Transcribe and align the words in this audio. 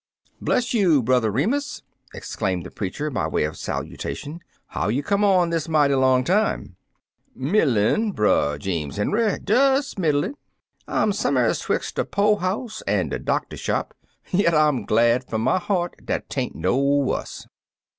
"Bless 0.41 0.73
you, 0.73 1.03
Brother 1.03 1.29
Remus!" 1.29 1.83
exclaimed 2.11 2.65
the 2.65 2.71
preacher 2.71 3.11
by 3.11 3.27
way 3.27 3.43
of 3.43 3.55
salutation. 3.55 4.39
"How 4.69 4.87
you 4.87 5.03
come 5.03 5.23
on 5.23 5.51
this 5.51 5.69
mighty 5.69 5.93
long 5.93 6.23
time?" 6.23 6.75
"Middlin*, 7.35 8.11
Brer 8.11 8.57
Jeems 8.57 8.97
Henry— 8.97 9.37
des 9.43 9.81
middlin'. 9.99 10.37
Fm 10.87 11.13
some'er's 11.13 11.59
*twix' 11.59 11.91
de 11.91 12.03
po' 12.03 12.37
house 12.37 12.81
an' 12.87 13.09
de 13.09 13.19
doctor 13.19 13.57
shop, 13.57 13.93
yit 14.31 14.55
I'm 14.55 14.85
glad 14.85 15.25
fum 15.25 15.41
my 15.43 15.59
heart 15.59 16.03
dat 16.03 16.29
'tain't 16.31 16.55
no 16.55 16.77
wuss 16.77 17.45